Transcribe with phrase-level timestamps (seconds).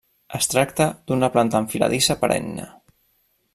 [0.37, 2.69] Es tracta d'una planta enfiladissa perenne.